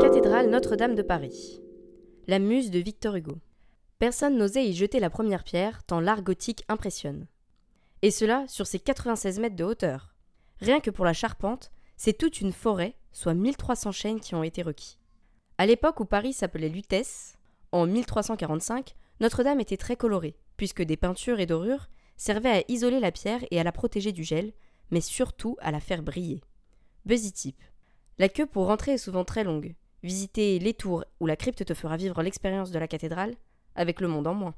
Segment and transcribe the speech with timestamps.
[0.00, 1.60] Cathédrale Notre-Dame de Paris.
[2.26, 3.38] La muse de Victor Hugo.
[3.98, 7.28] Personne n'osait y jeter la première pierre tant l'art gothique impressionne.
[8.02, 10.14] Et cela sur ses 96 mètres de hauteur.
[10.60, 14.62] Rien que pour la charpente, c'est toute une forêt, soit 1300 chênes qui ont été
[14.62, 14.98] requis.
[15.58, 17.38] À l'époque où Paris s'appelait Lutèce,
[17.70, 21.86] en 1345, Notre-Dame était très colorée, puisque des peintures et dorures
[22.16, 24.52] servaient à isoler la pierre et à la protéger du gel,
[24.90, 26.40] mais surtout à la faire briller.
[27.06, 27.54] Busy.
[28.18, 29.74] La queue pour rentrer est souvent très longue.
[30.04, 33.34] Visiter les tours ou la crypte te fera vivre l'expérience de la cathédrale,
[33.74, 34.54] avec le monde en moins.